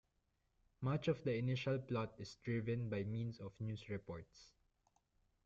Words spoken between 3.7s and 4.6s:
reports.